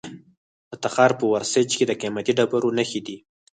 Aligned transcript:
د 0.69 0.71
تخار 0.83 1.11
په 1.19 1.25
ورسج 1.33 1.67
کې 1.77 1.85
د 1.87 1.91
قیمتي 2.01 2.31
ډبرو 2.37 2.75
نښې 2.77 3.01
دي. 3.07 3.17